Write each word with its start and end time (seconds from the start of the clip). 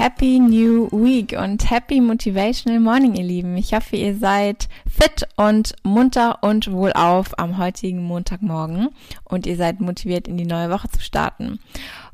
Happy 0.00 0.38
New 0.38 0.88
Week 0.92 1.36
und 1.38 1.70
Happy 1.70 2.00
Motivational 2.00 2.80
Morning, 2.80 3.16
ihr 3.16 3.22
Lieben. 3.22 3.54
Ich 3.58 3.74
hoffe, 3.74 3.96
ihr 3.96 4.16
seid 4.16 4.70
fit 4.88 5.28
und 5.36 5.76
munter 5.82 6.42
und 6.42 6.72
wohlauf 6.72 7.38
am 7.38 7.58
heutigen 7.58 8.02
Montagmorgen 8.04 8.88
und 9.24 9.46
ihr 9.46 9.56
seid 9.56 9.82
motiviert, 9.82 10.26
in 10.26 10.38
die 10.38 10.46
neue 10.46 10.70
Woche 10.70 10.88
zu 10.88 11.02
starten. 11.02 11.58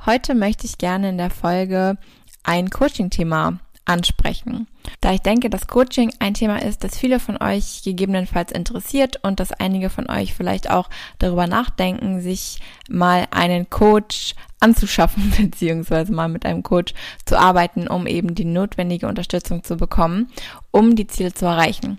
Heute 0.05 0.35
möchte 0.35 0.67
ich 0.67 0.79
gerne 0.79 1.11
in 1.11 1.17
der 1.17 1.31
Folge 1.31 1.97
ein 2.43 2.71
Coaching-Thema 2.71 3.61
ansprechen. 3.85 4.67
Da 5.01 5.13
ich 5.13 5.21
denke, 5.21 5.51
dass 5.51 5.67
Coaching 5.67 6.13
ein 6.19 6.35
Thema 6.35 6.63
ist, 6.63 6.85
das 6.85 6.99
viele 6.99 7.21
von 7.21 7.37
euch 7.41 7.83
gegebenenfalls 7.85 8.53
interessiert 8.53 9.21
und 9.23 9.41
dass 9.41 9.53
einige 9.53 9.91
von 9.91 10.09
euch 10.09 10.35
vielleicht 10.35 10.71
auch 10.71 10.89
darüber 11.19 11.47
nachdenken, 11.47 12.21
sich 12.21 12.61
mal 12.89 13.27
einen 13.31 13.69
Coach 13.71 14.35
anzuschaffen, 14.61 15.33
beziehungsweise 15.39 16.13
mal 16.13 16.29
mit 16.29 16.47
einem 16.47 16.63
Coach 16.63 16.95
zu 17.25 17.39
arbeiten, 17.39 17.89
um 17.89 18.07
eben 18.07 18.35
die 18.35 18.45
notwendige 18.45 19.07
Unterstützung 19.07 19.63
zu 19.63 19.77
bekommen, 19.77 20.31
um 20.71 20.97
die 20.97 21.07
Ziele 21.07 21.33
zu 21.33 21.47
erreichen. 21.47 21.99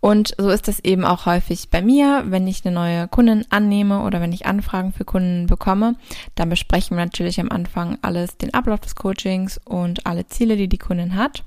Und 0.00 0.34
so 0.36 0.50
ist 0.50 0.68
es 0.68 0.80
eben 0.80 1.06
auch 1.06 1.24
häufig 1.24 1.70
bei 1.70 1.80
mir, 1.80 2.24
wenn 2.26 2.46
ich 2.46 2.66
eine 2.66 2.74
neue 2.74 3.08
Kundin 3.08 3.46
annehme 3.48 4.02
oder 4.02 4.20
wenn 4.20 4.32
ich 4.32 4.44
Anfragen 4.44 4.92
für 4.92 5.06
Kunden 5.06 5.46
bekomme, 5.46 5.94
dann 6.34 6.50
besprechen 6.50 6.98
wir 6.98 7.04
natürlich 7.06 7.40
am 7.40 7.50
Anfang 7.50 7.96
alles, 8.02 8.36
den 8.36 8.52
Ablauf 8.52 8.80
des 8.80 8.96
Coachings 8.96 9.58
und 9.64 10.06
alle 10.06 10.26
Ziele, 10.26 10.58
die 10.58 10.68
die 10.68 10.76
Kundin 10.76 11.16
hat. 11.16 11.42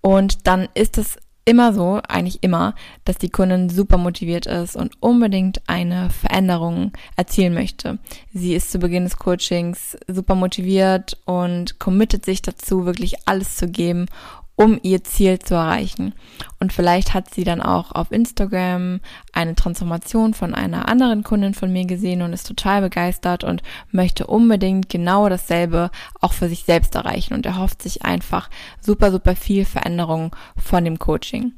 Und 0.00 0.46
dann 0.46 0.68
ist 0.74 0.98
es 0.98 1.18
immer 1.44 1.72
so, 1.72 2.00
eigentlich 2.06 2.42
immer, 2.42 2.74
dass 3.04 3.18
die 3.18 3.30
Kundin 3.30 3.70
super 3.70 3.96
motiviert 3.96 4.46
ist 4.46 4.76
und 4.76 5.02
unbedingt 5.02 5.62
eine 5.66 6.10
Veränderung 6.10 6.92
erzielen 7.16 7.54
möchte. 7.54 7.98
Sie 8.32 8.54
ist 8.54 8.70
zu 8.70 8.78
Beginn 8.78 9.04
des 9.04 9.16
Coachings 9.16 9.98
super 10.06 10.34
motiviert 10.34 11.18
und 11.24 11.78
committet 11.80 12.24
sich 12.24 12.42
dazu, 12.42 12.86
wirklich 12.86 13.16
alles 13.26 13.56
zu 13.56 13.68
geben, 13.68 14.06
um 14.56 14.78
ihr 14.82 15.02
Ziel 15.04 15.38
zu 15.38 15.54
erreichen. 15.54 16.14
Und 16.58 16.72
vielleicht 16.72 17.14
hat 17.14 17.32
sie 17.32 17.44
dann 17.44 17.62
auch 17.62 17.92
auf 17.92 18.12
Instagram 18.12 19.00
eine 19.32 19.54
Transformation 19.54 20.34
von 20.34 20.54
einer 20.54 20.88
anderen 20.88 21.22
Kundin 21.22 21.54
von 21.54 21.72
mir 21.72 21.86
gesehen 21.86 22.20
und 22.20 22.32
ist 22.32 22.46
total 22.46 22.82
begeistert 22.82 23.42
und 23.42 23.62
möchte 23.90 24.26
unbedingt 24.26 24.88
genau 24.88 25.28
dasselbe 25.28 25.90
auch 26.20 26.34
für 26.34 26.48
sich 26.48 26.64
selbst 26.64 26.94
erreichen 26.94 27.34
und 27.34 27.46
erhofft 27.46 27.82
sich 27.82 28.04
einfach 28.04 28.50
super, 28.80 29.10
super 29.10 29.34
viel 29.34 29.64
Veränderung 29.64 30.36
von 30.56 30.84
dem 30.84 30.98
Coaching. 30.98 31.54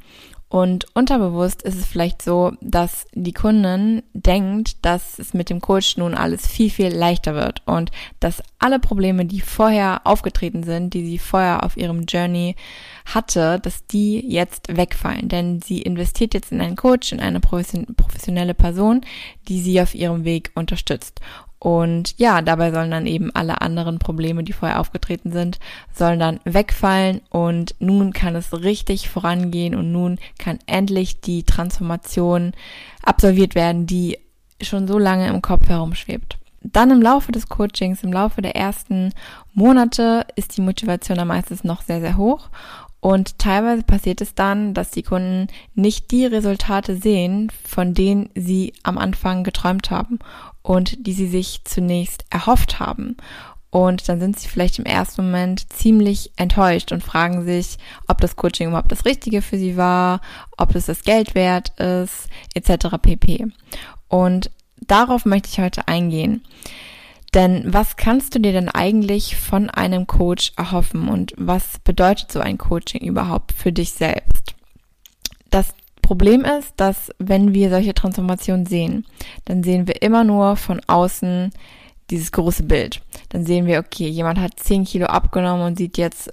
Und 0.53 0.85
unterbewusst 0.93 1.63
ist 1.63 1.79
es 1.79 1.87
vielleicht 1.87 2.21
so, 2.21 2.53
dass 2.61 3.07
die 3.15 3.33
Kundin 3.33 4.03
denkt, 4.13 4.85
dass 4.85 5.19
es 5.19 5.33
mit 5.33 5.49
dem 5.49 5.63
Coach 5.63 5.97
nun 5.97 6.13
alles 6.13 6.47
viel, 6.47 6.69
viel 6.69 6.89
leichter 6.95 7.35
wird 7.35 7.63
und 7.65 7.91
dass 8.21 8.43
alle 8.59 8.79
Probleme, 8.79 9.25
die 9.25 9.41
vorher 9.41 10.03
aufgetreten 10.05 10.63
sind, 10.63 10.93
die 10.93 11.07
sie 11.07 11.17
vorher 11.17 11.65
auf 11.65 11.79
ihrem 11.79 12.03
Journey 12.03 12.55
hatte, 13.07 13.61
dass 13.61 13.87
die 13.87 14.21
jetzt 14.31 14.77
wegfallen. 14.77 15.31
Denn 15.31 15.63
sie 15.63 15.81
investiert 15.81 16.35
jetzt 16.35 16.53
in 16.53 16.61
einen 16.61 16.77
Coach, 16.77 17.13
in 17.13 17.21
eine 17.21 17.41
professionelle 17.41 18.53
Person, 18.53 19.01
die 19.49 19.63
sie 19.63 19.81
auf 19.81 19.95
ihrem 19.95 20.27
Weg 20.27 20.51
unterstützt. 20.55 21.23
Und 21.63 22.19
ja, 22.19 22.43
dabei 22.43 22.73
sollen 22.73 22.91
dann 22.91 23.07
eben 23.07 23.31
alle 23.37 23.61
anderen 23.61 24.01
Probleme, 24.01 24.43
die 24.43 24.53
vorher 24.53 24.81
aufgetreten 24.81 25.31
sind, 25.31 25.61
sollen 25.95 26.19
dann 26.19 26.41
wegfallen. 26.43 27.21
Und 27.31 27.77
nun 27.79 28.13
kann 28.13 28.35
es 28.35 28.65
richtig 28.65 29.09
vorangehen 29.09 29.77
und 29.77 29.93
nun 29.93 30.19
kann 30.41 30.59
endlich 30.67 31.21
die 31.21 31.45
Transformation 31.45 32.51
absolviert 33.05 33.55
werden, 33.55 33.87
die 33.87 34.19
schon 34.61 34.89
so 34.89 34.99
lange 34.99 35.29
im 35.29 35.41
Kopf 35.41 35.69
herumschwebt. 35.69 36.37
Dann 36.65 36.91
im 36.91 37.01
Laufe 37.01 37.31
des 37.31 37.49
Coachings, 37.49 38.03
im 38.03 38.13
Laufe 38.13 38.43
der 38.43 38.57
ersten 38.57 39.13
Monate 39.55 40.27
ist 40.35 40.57
die 40.57 40.63
Motivation 40.63 41.17
dann 41.17 41.29
meistens 41.29 41.63
noch 41.63 41.83
sehr, 41.83 42.01
sehr 42.01 42.17
hoch. 42.17 42.49
Und 42.99 43.39
teilweise 43.39 43.85
passiert 43.85 44.21
es 44.21 44.35
dann, 44.35 44.75
dass 44.75 44.91
die 44.91 45.03
Kunden 45.03 45.47
nicht 45.75 46.11
die 46.11 46.27
Resultate 46.27 46.97
sehen, 46.97 47.51
von 47.65 47.95
denen 47.95 48.31
sie 48.37 48.73
am 48.83 48.99
Anfang 48.99 49.43
geträumt 49.43 49.91
haben 49.91 50.19
und 50.63 51.07
die 51.07 51.13
sie 51.13 51.29
sich 51.29 51.63
zunächst 51.65 52.25
erhofft 52.31 52.81
haben. 52.81 53.17
Und 53.71 54.07
dann 54.07 54.21
sind 54.21 54.39
sie 54.39 54.49
vielleicht 54.49 54.79
im 54.79 54.85
ersten 54.85 55.25
Moment 55.25 55.73
ziemlich 55.73 56.31
enttäuscht 56.37 56.93
und 56.93 57.03
fragen 57.03 57.47
sich, 57.47 57.79
ob 58.07 58.21
das 58.21 58.37
Coaching 58.37 58.69
überhaupt 58.69 58.93
das 58.93 59.07
Richtige 59.07 59.41
für 59.41 59.57
sie 59.57 59.79
war, 59.79 60.21
ob 60.59 60.75
es 60.75 60.87
das 60.87 61.05
Geld 61.05 61.35
wert 61.35 61.71
ist, 61.81 62.29
etc. 62.55 62.99
pp. 63.01 63.47
Und 64.09 64.51
darauf 64.81 65.25
möchte 65.25 65.49
ich 65.49 65.59
heute 65.59 65.89
eingehen. 65.89 66.43
Denn 67.33 67.73
was 67.73 67.97
kannst 67.97 68.35
du 68.35 68.41
dir 68.41 68.53
denn 68.53 68.69
eigentlich 68.69 69.37
von 69.37 69.71
einem 69.71 70.07
Coach 70.07 70.53
erhoffen 70.57 71.09
und 71.09 71.33
was 71.39 71.79
bedeutet 71.83 72.31
so 72.31 72.41
ein 72.41 72.59
Coaching 72.59 73.01
überhaupt 73.01 73.53
für 73.53 73.73
dich 73.73 73.93
selbst? 73.93 74.55
Das 75.49 75.73
Problem 76.03 76.45
ist, 76.45 76.75
dass 76.77 77.11
wenn 77.19 77.55
wir 77.55 77.71
solche 77.71 77.95
Transformationen 77.95 78.67
sehen, 78.67 79.07
dann 79.47 79.63
sehen 79.63 79.87
wir 79.87 80.03
immer 80.03 80.25
nur 80.25 80.57
von 80.57 80.81
außen 80.87 81.51
dieses 82.11 82.33
große 82.33 82.65
Bild. 82.65 83.01
Dann 83.31 83.47
sehen 83.47 83.67
wir, 83.67 83.79
okay, 83.79 84.09
jemand 84.09 84.39
hat 84.39 84.61
10 84.61 84.85
Kilo 84.85 85.07
abgenommen 85.07 85.67
und 85.67 85.79
sieht 85.79 85.97
jetzt 85.97 86.31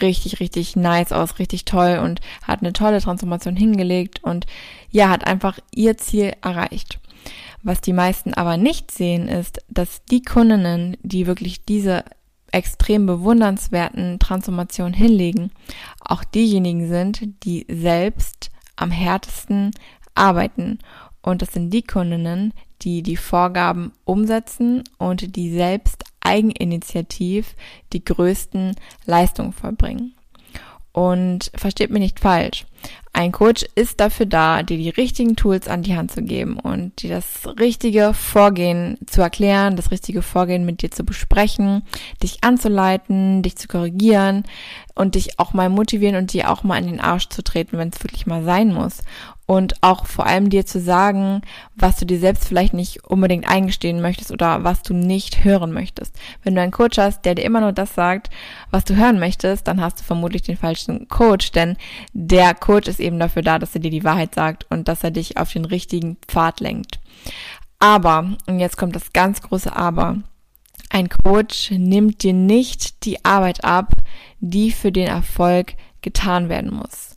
richtig, 0.00 0.40
richtig 0.40 0.76
nice 0.76 1.12
aus, 1.12 1.38
richtig 1.38 1.64
toll 1.64 2.00
und 2.02 2.20
hat 2.42 2.60
eine 2.60 2.72
tolle 2.72 3.00
Transformation 3.00 3.56
hingelegt 3.56 4.22
und 4.22 4.46
ja, 4.90 5.08
hat 5.08 5.26
einfach 5.26 5.58
ihr 5.74 5.96
Ziel 5.96 6.32
erreicht. 6.42 7.00
Was 7.62 7.80
die 7.80 7.92
meisten 7.92 8.34
aber 8.34 8.56
nicht 8.56 8.90
sehen, 8.90 9.28
ist, 9.28 9.60
dass 9.68 10.04
die 10.04 10.22
Kundinnen, 10.22 10.96
die 11.02 11.26
wirklich 11.26 11.64
diese 11.64 12.04
extrem 12.52 13.06
bewundernswerten 13.06 14.18
Transformationen 14.18 14.94
hinlegen, 14.94 15.50
auch 16.00 16.22
diejenigen 16.22 16.88
sind, 16.88 17.44
die 17.44 17.66
selbst 17.68 18.50
am 18.76 18.90
härtesten 18.90 19.72
arbeiten. 20.14 20.78
Und 21.22 21.42
das 21.42 21.52
sind 21.52 21.70
die 21.70 21.82
Kundinnen, 21.82 22.52
die 22.82 23.02
die 23.02 23.16
Vorgaben 23.16 23.92
umsetzen 24.04 24.84
und 24.98 25.36
die 25.36 25.52
selbst 25.52 26.04
eigeninitiativ 26.20 27.54
die 27.92 28.04
größten 28.04 28.76
Leistungen 29.06 29.52
vollbringen. 29.52 30.15
Und 30.96 31.50
versteht 31.54 31.90
mich 31.90 32.00
nicht 32.00 32.20
falsch. 32.20 32.64
Ein 33.12 33.30
Coach 33.30 33.66
ist 33.74 34.00
dafür 34.00 34.24
da, 34.24 34.62
dir 34.62 34.78
die 34.78 34.88
richtigen 34.88 35.36
Tools 35.36 35.68
an 35.68 35.82
die 35.82 35.94
Hand 35.94 36.10
zu 36.10 36.22
geben 36.22 36.58
und 36.58 37.02
dir 37.02 37.10
das 37.10 37.46
richtige 37.60 38.14
Vorgehen 38.14 38.96
zu 39.06 39.20
erklären, 39.20 39.76
das 39.76 39.90
richtige 39.90 40.22
Vorgehen 40.22 40.64
mit 40.64 40.80
dir 40.80 40.90
zu 40.90 41.04
besprechen, 41.04 41.82
dich 42.22 42.42
anzuleiten, 42.44 43.42
dich 43.42 43.56
zu 43.56 43.68
korrigieren 43.68 44.44
und 44.94 45.16
dich 45.16 45.38
auch 45.38 45.52
mal 45.52 45.68
motivieren 45.68 46.16
und 46.16 46.32
dir 46.32 46.50
auch 46.50 46.62
mal 46.62 46.78
in 46.78 46.86
den 46.86 47.00
Arsch 47.00 47.28
zu 47.28 47.42
treten, 47.42 47.76
wenn 47.76 47.90
es 47.90 48.02
wirklich 48.02 48.26
mal 48.26 48.42
sein 48.42 48.72
muss 48.72 49.02
und 49.46 49.80
auch 49.80 50.06
vor 50.06 50.26
allem 50.26 50.50
dir 50.50 50.66
zu 50.66 50.80
sagen, 50.80 51.42
was 51.76 51.96
du 51.96 52.04
dir 52.04 52.18
selbst 52.18 52.46
vielleicht 52.46 52.74
nicht 52.74 53.04
unbedingt 53.04 53.48
eingestehen 53.48 54.02
möchtest 54.02 54.32
oder 54.32 54.64
was 54.64 54.82
du 54.82 54.92
nicht 54.92 55.44
hören 55.44 55.72
möchtest. 55.72 56.16
Wenn 56.42 56.54
du 56.54 56.60
einen 56.60 56.72
Coach 56.72 56.98
hast, 56.98 57.24
der 57.24 57.36
dir 57.36 57.44
immer 57.44 57.60
nur 57.60 57.72
das 57.72 57.94
sagt, 57.94 58.28
was 58.70 58.84
du 58.84 58.96
hören 58.96 59.20
möchtest, 59.20 59.68
dann 59.68 59.80
hast 59.80 60.00
du 60.00 60.04
vermutlich 60.04 60.42
den 60.42 60.56
falschen 60.56 61.08
Coach, 61.08 61.52
denn 61.52 61.76
der 62.12 62.54
Coach 62.54 62.88
ist 62.88 63.00
eben 63.00 63.20
dafür 63.20 63.42
da, 63.42 63.58
dass 63.58 63.74
er 63.74 63.80
dir 63.80 63.90
die 63.90 64.04
Wahrheit 64.04 64.34
sagt 64.34 64.66
und 64.68 64.88
dass 64.88 65.04
er 65.04 65.12
dich 65.12 65.36
auf 65.36 65.52
den 65.52 65.64
richtigen 65.64 66.16
Pfad 66.26 66.60
lenkt. 66.60 66.98
Aber, 67.78 68.36
und 68.46 68.58
jetzt 68.58 68.76
kommt 68.76 68.96
das 68.96 69.12
ganz 69.12 69.42
große 69.42 69.74
Aber, 69.74 70.18
ein 70.90 71.08
Coach 71.08 71.70
nimmt 71.70 72.22
dir 72.22 72.32
nicht 72.32 73.04
die 73.04 73.24
Arbeit 73.24 73.64
ab, 73.64 73.92
die 74.40 74.70
für 74.70 74.92
den 74.92 75.08
Erfolg 75.08 75.74
getan 76.00 76.48
werden 76.48 76.72
muss. 76.72 77.15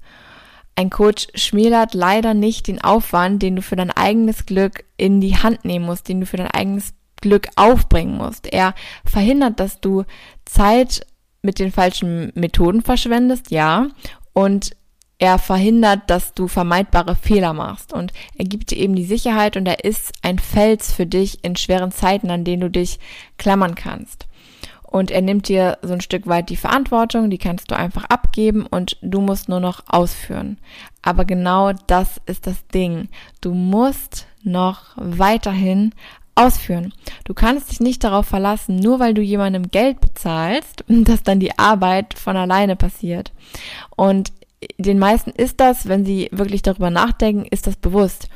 Ein 0.80 0.90
Coach 0.90 1.28
schmälert 1.36 1.94
leider 1.94 2.34
nicht 2.34 2.68
den 2.68 2.82
Aufwand, 2.82 3.44
den 3.44 3.58
du 3.58 3.62
für 3.62 3.76
dein 3.76 3.92
eigenes 3.92 4.46
Glück 4.46 4.86
in 4.96 5.20
die 5.20 5.36
Hand 5.36 5.66
nehmen 5.66 5.84
musst, 5.84 6.08
den 6.08 6.22
du 6.22 6.26
für 6.26 6.38
dein 6.38 6.52
eigenes 6.52 6.94
Glück 7.20 7.50
aufbringen 7.58 8.16
musst. 8.16 8.48
Er 8.48 8.74
verhindert, 9.04 9.60
dass 9.60 9.82
du 9.82 10.06
Zeit 10.46 11.06
mit 11.42 11.60
den 11.60 11.74
falschen 11.74 12.32
Methoden 12.34 12.82
verschwendest, 12.82 13.52
ja, 13.52 13.90
und 14.32 14.72
er 15.18 15.38
verhindert, 15.38 16.04
dass 16.08 16.34
du 16.34 16.48
vermeidbare 16.48 17.18
Fehler 17.18 17.52
machst 17.52 17.92
und 17.92 18.14
er 18.38 18.46
gibt 18.46 18.72
dir 18.72 18.78
eben 18.78 18.96
die 18.96 19.04
Sicherheit 19.04 19.58
und 19.58 19.66
er 19.66 19.84
ist 19.84 20.14
ein 20.22 20.40
Fels 20.40 20.94
für 20.94 21.06
dich 21.06 21.44
in 21.44 21.58
schweren 21.58 21.92
Zeiten, 21.92 22.32
an 22.32 22.46
denen 22.46 22.62
du 22.62 22.70
dich 22.70 23.00
klammern 23.38 23.76
kannst. 23.76 24.28
Und 24.90 25.12
er 25.12 25.22
nimmt 25.22 25.48
dir 25.48 25.78
so 25.84 25.94
ein 25.94 26.02
Stück 26.02 26.26
weit 26.26 26.50
die 26.50 26.56
Verantwortung, 26.56 27.30
die 27.30 27.38
kannst 27.38 27.70
du 27.70 27.76
einfach 27.76 28.06
abgeben 28.06 28.66
und 28.66 28.98
du 29.04 29.22
musst 29.22 29.48
nur 29.48 29.60
noch 29.60 29.84
ausführen. 29.88 30.58
Aber 31.04 31.26
genau 31.26 31.74
das 31.86 32.20
ist 32.26 32.48
das 32.48 32.66
Ding. 32.68 33.08
Du 33.40 33.54
musst 33.54 34.26
noch 34.44 34.82
weiterhin 34.96 35.94
ausführen. 36.34 36.92
Du 37.24 37.36
kannst 37.36 37.70
dich 37.70 37.80
nicht 37.80 38.04
darauf 38.04 38.26
verlassen, 38.26 38.78
nur 38.78 39.00
weil 39.00 39.14
du 39.14 39.22
jemandem 39.22 39.70
Geld 39.70 40.02
bezahlst, 40.02 40.84
dass 40.88 41.22
dann 41.22 41.40
die 41.40 41.60
Arbeit 41.60 42.18
von 42.18 42.36
alleine 42.36 42.76
passiert. 42.76 43.32
Und 43.96 44.32
den 44.80 44.98
meisten 44.98 45.30
ist 45.30 45.60
das, 45.60 45.88
wenn 45.88 46.04
sie 46.04 46.30
wirklich 46.32 46.64
darüber 46.64 46.90
nachdenken, 46.90 47.46
ist 47.46 47.68
das 47.68 47.76
bewusst. 47.76 48.28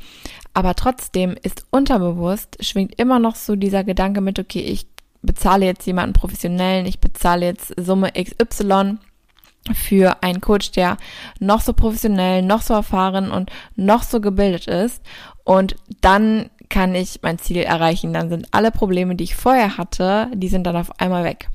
Aber 0.53 0.75
trotzdem 0.75 1.35
ist 1.41 1.65
unterbewusst, 1.71 2.63
schwingt 2.63 2.99
immer 2.99 3.17
noch 3.17 3.35
so 3.35 3.55
dieser 3.55 3.83
Gedanke 3.83 4.21
mit, 4.21 4.37
okay, 4.37 4.61
ich 4.61 4.85
bezahle 5.23 5.65
jetzt 5.65 5.87
jemanden 5.87 6.13
professionellen, 6.13 6.85
ich 6.85 6.99
bezahle 6.99 7.45
jetzt 7.45 7.73
Summe 7.77 8.11
XY 8.11 8.97
für 9.73 10.21
einen 10.21 10.41
Coach, 10.41 10.71
der 10.71 10.97
noch 11.39 11.61
so 11.61 11.73
professionell, 11.73 12.41
noch 12.41 12.61
so 12.61 12.73
erfahren 12.73 13.31
und 13.31 13.49
noch 13.75 14.03
so 14.03 14.19
gebildet 14.19 14.67
ist. 14.67 15.01
Und 15.45 15.75
dann 16.01 16.49
kann 16.69 16.95
ich 16.95 17.19
mein 17.21 17.39
Ziel 17.39 17.57
erreichen. 17.57 18.13
Dann 18.13 18.29
sind 18.29 18.47
alle 18.51 18.71
Probleme, 18.71 19.15
die 19.15 19.23
ich 19.23 19.35
vorher 19.35 19.77
hatte, 19.77 20.29
die 20.33 20.49
sind 20.49 20.65
dann 20.65 20.75
auf 20.75 20.99
einmal 20.99 21.23
weg. 21.23 21.49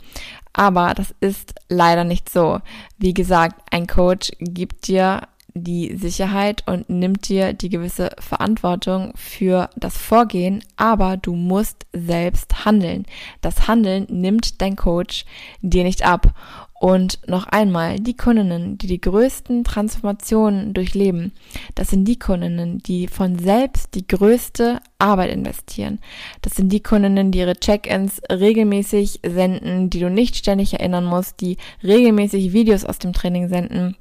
Aber 0.52 0.94
das 0.94 1.14
ist 1.20 1.54
leider 1.68 2.04
nicht 2.04 2.28
so. 2.28 2.60
Wie 2.98 3.14
gesagt, 3.14 3.60
ein 3.70 3.86
Coach 3.86 4.30
gibt 4.38 4.88
dir 4.88 5.22
die 5.64 5.96
Sicherheit 5.96 6.62
und 6.66 6.88
nimmt 6.88 7.28
dir 7.28 7.52
die 7.52 7.68
gewisse 7.68 8.10
Verantwortung 8.18 9.12
für 9.14 9.70
das 9.76 9.96
Vorgehen, 9.96 10.64
aber 10.76 11.16
du 11.16 11.34
musst 11.34 11.86
selbst 11.92 12.64
handeln. 12.64 13.06
Das 13.40 13.68
Handeln 13.68 14.06
nimmt 14.10 14.60
dein 14.60 14.76
Coach 14.76 15.24
dir 15.60 15.84
nicht 15.84 16.04
ab. 16.04 16.34
Und 16.80 17.18
noch 17.26 17.46
einmal, 17.46 17.98
die 17.98 18.16
Kundinnen, 18.16 18.78
die 18.78 18.86
die 18.86 19.00
größten 19.00 19.64
Transformationen 19.64 20.74
durchleben, 20.74 21.32
das 21.74 21.88
sind 21.88 22.06
die 22.06 22.20
Kundinnen, 22.20 22.78
die 22.78 23.08
von 23.08 23.36
selbst 23.36 23.96
die 23.96 24.06
größte 24.06 24.80
Arbeit 24.98 25.32
investieren. 25.32 25.98
Das 26.40 26.54
sind 26.54 26.72
die 26.72 26.82
Kundinnen, 26.82 27.32
die 27.32 27.40
ihre 27.40 27.56
Check-ins 27.56 28.22
regelmäßig 28.30 29.20
senden, 29.26 29.90
die 29.90 29.98
du 29.98 30.08
nicht 30.08 30.36
ständig 30.36 30.74
erinnern 30.74 31.04
musst, 31.04 31.40
die 31.40 31.56
regelmäßig 31.82 32.52
Videos 32.52 32.84
aus 32.84 33.00
dem 33.00 33.12
Training 33.12 33.48
senden 33.48 33.96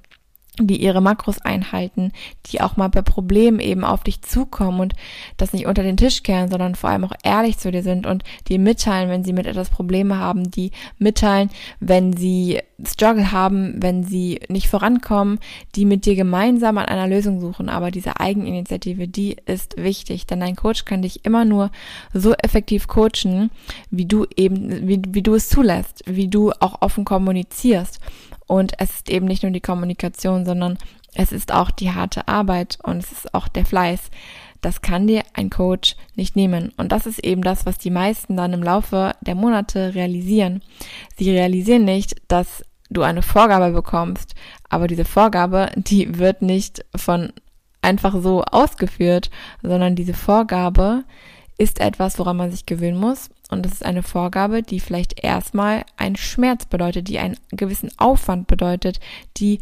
die 0.61 0.81
ihre 0.81 1.01
Makros 1.01 1.39
einhalten, 1.41 2.11
die 2.47 2.61
auch 2.61 2.77
mal 2.77 2.87
bei 2.87 3.01
Problemen 3.01 3.59
eben 3.59 3.83
auf 3.83 4.03
dich 4.03 4.21
zukommen 4.21 4.79
und 4.79 4.93
das 5.37 5.53
nicht 5.53 5.67
unter 5.67 5.83
den 5.83 5.97
Tisch 5.97 6.23
kehren, 6.23 6.49
sondern 6.49 6.75
vor 6.75 6.89
allem 6.89 7.03
auch 7.03 7.13
ehrlich 7.23 7.57
zu 7.57 7.71
dir 7.71 7.83
sind 7.83 8.07
und 8.07 8.23
die 8.47 8.57
mitteilen, 8.57 9.09
wenn 9.09 9.23
sie 9.23 9.33
mit 9.33 9.45
etwas 9.45 9.69
Probleme 9.69 10.17
haben, 10.17 10.49
die 10.49 10.71
mitteilen, 10.97 11.49
wenn 11.79 12.15
sie 12.15 12.59
Struggle 12.85 13.31
haben, 13.31 13.81
wenn 13.81 14.03
sie 14.03 14.39
nicht 14.49 14.67
vorankommen, 14.67 15.39
die 15.75 15.85
mit 15.85 16.05
dir 16.05 16.15
gemeinsam 16.15 16.77
an 16.77 16.85
einer 16.85 17.07
Lösung 17.07 17.41
suchen. 17.41 17.69
Aber 17.69 17.89
diese 17.91 18.19
Eigeninitiative, 18.19 19.07
die 19.07 19.37
ist 19.45 19.77
wichtig, 19.77 20.27
denn 20.27 20.39
dein 20.39 20.55
Coach 20.55 20.85
kann 20.85 21.01
dich 21.01 21.25
immer 21.25 21.43
nur 21.43 21.71
so 22.13 22.33
effektiv 22.33 22.87
coachen, 22.87 23.49
wie 23.89 24.05
du 24.05 24.25
eben, 24.35 24.87
wie, 24.87 25.01
wie 25.07 25.23
du 25.23 25.33
es 25.33 25.49
zulässt, 25.49 26.03
wie 26.05 26.27
du 26.27 26.51
auch 26.59 26.81
offen 26.81 27.05
kommunizierst. 27.05 27.99
Und 28.47 28.73
es 28.79 28.91
ist 28.95 29.09
eben 29.09 29.25
nicht 29.25 29.43
nur 29.43 29.51
die 29.51 29.61
Kommunikation, 29.61 30.45
sondern 30.45 30.77
es 31.13 31.31
ist 31.31 31.53
auch 31.53 31.71
die 31.71 31.91
harte 31.91 32.27
Arbeit 32.27 32.77
und 32.83 32.97
es 32.97 33.11
ist 33.11 33.33
auch 33.33 33.47
der 33.47 33.65
Fleiß. 33.65 34.09
Das 34.61 34.81
kann 34.81 35.07
dir 35.07 35.23
ein 35.33 35.49
Coach 35.49 35.95
nicht 36.15 36.35
nehmen. 36.35 36.73
Und 36.77 36.91
das 36.91 37.05
ist 37.05 37.23
eben 37.23 37.41
das, 37.41 37.65
was 37.65 37.77
die 37.77 37.91
meisten 37.91 38.35
dann 38.37 38.53
im 38.53 38.63
Laufe 38.63 39.13
der 39.21 39.35
Monate 39.35 39.93
realisieren. 39.93 40.63
Sie 41.17 41.29
realisieren 41.31 41.85
nicht, 41.85 42.15
dass 42.27 42.63
du 42.89 43.01
eine 43.01 43.21
Vorgabe 43.21 43.71
bekommst, 43.71 44.33
aber 44.69 44.87
diese 44.87 45.05
Vorgabe, 45.05 45.71
die 45.75 46.17
wird 46.17 46.41
nicht 46.41 46.85
von 46.95 47.33
einfach 47.81 48.15
so 48.21 48.43
ausgeführt, 48.43 49.29
sondern 49.61 49.95
diese 49.95 50.13
Vorgabe 50.13 51.03
ist 51.57 51.79
etwas, 51.79 52.17
woran 52.19 52.37
man 52.37 52.51
sich 52.51 52.65
gewöhnen 52.65 52.99
muss. 52.99 53.29
Und 53.49 53.65
das 53.65 53.73
ist 53.73 53.85
eine 53.85 54.03
Vorgabe, 54.03 54.61
die 54.61 54.79
vielleicht 54.79 55.23
erstmal 55.23 55.85
einen 55.95 56.17
Schmerz 56.17 56.65
bedeutet, 56.65 57.07
die 57.07 57.19
einen 57.19 57.37
gewissen 57.51 57.91
Aufwand 57.97 58.47
bedeutet, 58.47 58.99
die 59.37 59.59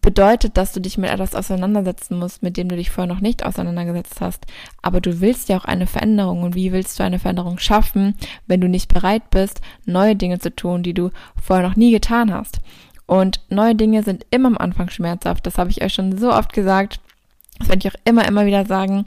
bedeutet, 0.00 0.56
dass 0.56 0.72
du 0.72 0.80
dich 0.80 0.98
mit 0.98 1.10
etwas 1.10 1.34
auseinandersetzen 1.34 2.18
musst, 2.18 2.42
mit 2.42 2.56
dem 2.56 2.68
du 2.68 2.76
dich 2.76 2.90
vorher 2.90 3.12
noch 3.12 3.20
nicht 3.20 3.44
auseinandergesetzt 3.44 4.20
hast. 4.20 4.46
Aber 4.82 5.00
du 5.00 5.20
willst 5.20 5.48
ja 5.48 5.56
auch 5.56 5.64
eine 5.64 5.86
Veränderung. 5.86 6.42
Und 6.42 6.54
wie 6.54 6.72
willst 6.72 6.98
du 6.98 7.04
eine 7.04 7.18
Veränderung 7.18 7.58
schaffen, 7.58 8.16
wenn 8.46 8.60
du 8.60 8.68
nicht 8.68 8.92
bereit 8.92 9.30
bist, 9.30 9.60
neue 9.84 10.16
Dinge 10.16 10.40
zu 10.40 10.54
tun, 10.54 10.82
die 10.82 10.94
du 10.94 11.10
vorher 11.40 11.66
noch 11.66 11.76
nie 11.76 11.92
getan 11.92 12.32
hast? 12.32 12.60
Und 13.06 13.40
neue 13.48 13.74
Dinge 13.74 14.02
sind 14.02 14.26
immer 14.30 14.48
am 14.48 14.58
Anfang 14.58 14.90
schmerzhaft. 14.90 15.46
Das 15.46 15.58
habe 15.58 15.70
ich 15.70 15.82
euch 15.82 15.94
schon 15.94 16.18
so 16.18 16.32
oft 16.32 16.52
gesagt. 16.52 17.00
Das 17.58 17.68
werde 17.68 17.86
ich 17.86 17.94
auch 17.94 18.00
immer, 18.04 18.26
immer 18.26 18.46
wieder 18.46 18.66
sagen. 18.66 19.06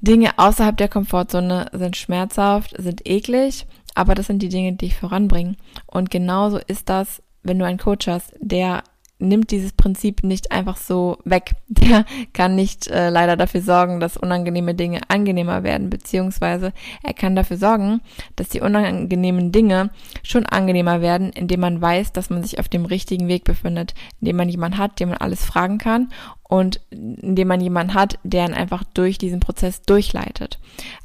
Dinge 0.00 0.38
außerhalb 0.38 0.76
der 0.76 0.88
Komfortzone 0.88 1.70
sind 1.72 1.96
schmerzhaft, 1.96 2.74
sind 2.78 3.06
eklig, 3.06 3.66
aber 3.94 4.14
das 4.14 4.26
sind 4.26 4.40
die 4.42 4.48
Dinge, 4.48 4.72
die 4.72 4.88
dich 4.88 4.96
voranbringen. 4.96 5.56
Und 5.86 6.10
genauso 6.10 6.58
ist 6.58 6.88
das, 6.88 7.22
wenn 7.42 7.58
du 7.58 7.64
einen 7.64 7.78
Coach 7.78 8.06
hast, 8.06 8.34
der 8.40 8.84
nimmt 9.18 9.50
dieses 9.50 9.72
Prinzip 9.72 10.22
nicht 10.22 10.52
einfach 10.52 10.76
so 10.76 11.18
weg. 11.24 11.54
Der 11.68 12.04
kann 12.32 12.54
nicht 12.54 12.88
äh, 12.88 13.10
leider 13.10 13.36
dafür 13.36 13.60
sorgen, 13.60 14.00
dass 14.00 14.16
unangenehme 14.16 14.74
Dinge 14.74 15.00
angenehmer 15.08 15.62
werden, 15.62 15.90
beziehungsweise 15.90 16.72
er 17.02 17.14
kann 17.14 17.36
dafür 17.36 17.56
sorgen, 17.56 18.00
dass 18.36 18.48
die 18.48 18.60
unangenehmen 18.60 19.52
Dinge 19.52 19.90
schon 20.22 20.46
angenehmer 20.46 21.00
werden, 21.00 21.30
indem 21.30 21.60
man 21.60 21.80
weiß, 21.80 22.12
dass 22.12 22.30
man 22.30 22.42
sich 22.42 22.58
auf 22.58 22.68
dem 22.68 22.84
richtigen 22.84 23.28
Weg 23.28 23.44
befindet, 23.44 23.94
indem 24.20 24.36
man 24.36 24.48
jemanden 24.48 24.78
hat, 24.78 25.00
dem 25.00 25.10
man 25.10 25.18
alles 25.18 25.44
fragen 25.44 25.78
kann 25.78 26.10
und 26.42 26.80
indem 26.90 27.48
man 27.48 27.60
jemanden 27.60 27.94
hat, 27.94 28.18
der 28.22 28.46
ihn 28.46 28.54
einfach 28.54 28.84
durch 28.84 29.18
diesen 29.18 29.40
Prozess 29.40 29.82
durchleitet. 29.82 30.58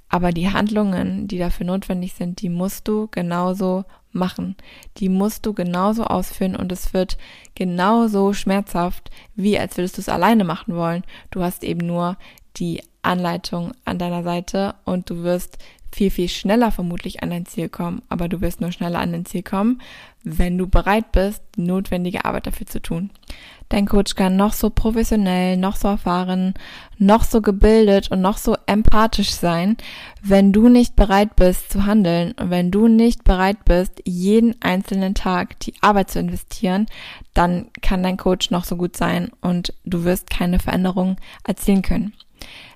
Aber 0.10 0.32
die 0.32 0.52
Handlungen, 0.52 1.28
die 1.28 1.40
dafür 1.40 1.66
notwendig 1.66 2.14
sind, 2.14 2.42
die 2.42 2.50
musst 2.50 2.88
du 2.88 3.08
genauso 3.08 3.84
machen. 4.14 4.56
Die 4.98 5.10
musst 5.10 5.46
du 5.46 5.54
genauso 5.54 6.06
ausführen 6.06 6.56
und 6.56 6.72
es 6.72 6.94
wird 6.94 7.18
genauso 7.56 8.34
schmerzhaft, 8.34 9.10
wie 9.36 9.58
als 9.58 9.78
würdest 9.78 9.98
du 9.98 10.02
es 10.02 10.10
alleine 10.10 10.44
machen 10.44 10.76
wollen. 10.76 11.04
Du 11.32 11.42
hast 11.42 11.64
eben 11.64 11.86
nur 11.86 12.18
die 12.58 12.82
Anleitung 13.02 13.74
an 13.86 13.98
deiner 13.98 14.24
Seite 14.24 14.76
und 14.86 15.10
du 15.10 15.24
wirst 15.24 15.58
viel, 15.94 16.10
viel 16.10 16.30
schneller 16.30 16.72
vermutlich 16.72 17.24
an 17.24 17.30
dein 17.30 17.46
Ziel 17.46 17.70
kommen. 17.70 18.02
Aber 18.10 18.28
du 18.28 18.42
wirst 18.42 18.62
nur 18.62 18.72
schneller 18.72 19.00
an 19.00 19.12
dein 19.12 19.26
Ziel 19.26 19.44
kommen, 19.44 19.82
wenn 20.24 20.58
du 20.58 20.68
bereit 20.68 21.12
bist, 21.12 21.42
die 21.56 21.62
notwendige 21.62 22.26
Arbeit 22.26 22.48
dafür 22.48 22.68
zu 22.68 22.82
tun. 22.82 23.12
Dein 23.70 23.88
Coach 23.88 24.16
kann 24.16 24.36
noch 24.36 24.54
so 24.54 24.70
professionell, 24.70 25.58
noch 25.58 25.76
so 25.76 25.88
erfahren, 25.88 26.54
noch 26.98 27.24
so 27.24 27.42
gebildet 27.42 28.12
und 28.12 28.22
noch 28.22 28.38
so 28.38 28.56
empathisch 28.66 29.32
sein. 29.32 29.78
Wenn 30.22 30.52
du 30.52 30.70
nicht 30.70 30.96
bereit 30.96 31.36
bist 31.36 31.72
zu 31.72 31.86
handeln 31.86 32.34
und 32.34 32.50
wenn 32.50 32.72
du 32.72 32.88
nicht 32.88 33.24
bereit 33.24 33.66
bist, 33.66 34.02
jeden 34.06 34.56
einzelnen 34.62 35.16
Tag 35.16 35.60
die 35.60 35.74
Arbeit 35.82 36.12
zu 36.12 36.20
investieren, 36.20 36.86
dann 37.34 37.68
kann 37.82 38.04
dein 38.04 38.18
Coach 38.18 38.52
noch 38.52 38.66
so 38.66 38.76
gut 38.76 38.96
sein 38.96 39.32
und 39.42 39.74
du 39.86 40.04
wirst 40.04 40.30
keine 40.30 40.60
Veränderung 40.60 41.18
erzielen 41.44 41.82
können. 41.82 42.14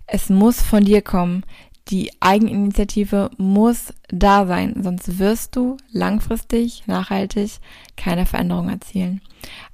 Es 0.10 0.30
muss 0.30 0.62
von 0.62 0.86
dir 0.86 1.02
kommen. 1.02 1.44
Die 1.89 2.12
Eigeninitiative 2.20 3.29
muss 3.38 3.94
da 4.10 4.46
sein, 4.46 4.75
sonst 4.84 5.20
wirst 5.20 5.56
du 5.56 5.77
langfristig, 5.91 6.84
nachhaltig 6.86 7.60
keine 7.96 8.25
Veränderung 8.25 8.67
erzielen. 8.70 9.22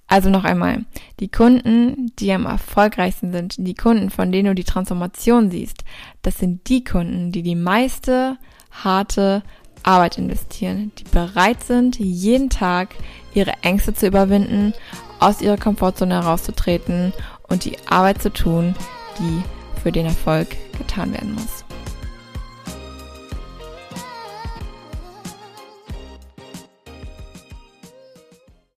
Also 0.07 0.29
noch 0.29 0.43
einmal, 0.43 0.85
die 1.19 1.29
Kunden, 1.29 2.11
die 2.19 2.31
am 2.31 2.45
erfolgreichsten 2.45 3.31
sind, 3.31 3.55
die 3.57 3.73
Kunden, 3.73 4.11
von 4.11 4.31
denen 4.31 4.49
du 4.49 4.55
die 4.55 4.63
Transformation 4.63 5.49
siehst, 5.49 5.83
das 6.21 6.37
sind 6.37 6.69
die 6.69 6.83
Kunden, 6.83 7.31
die 7.31 7.41
die 7.41 7.55
meiste 7.55 8.37
harte 8.69 9.41
Arbeit 9.81 10.19
investieren, 10.19 10.91
die 10.99 11.05
bereit 11.05 11.63
sind, 11.63 11.97
jeden 11.97 12.51
Tag 12.51 12.95
ihre 13.33 13.53
Ängste 13.63 13.95
zu 13.95 14.05
überwinden, 14.05 14.73
aus 15.19 15.41
ihrer 15.41 15.57
Komfortzone 15.57 16.13
herauszutreten 16.13 17.11
und 17.49 17.65
die 17.65 17.77
Arbeit 17.87 18.21
zu 18.21 18.31
tun, 18.31 18.75
die 19.17 19.43
für 19.81 19.91
den 19.91 20.05
Erfolg 20.05 20.49
getan 20.77 21.11
werden 21.11 21.33
muss. 21.33 21.62